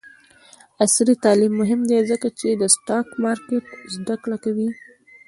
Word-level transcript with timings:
عصري 0.83 1.15
تعلیم 1.23 1.53
مهم 1.61 1.81
دی 1.89 1.97
ځکه 2.11 2.27
چې 2.39 2.47
د 2.53 2.63
سټاک 2.75 3.07
مارکیټ 3.23 3.65
زدکړه 3.93 4.37
کوي. 4.43 4.69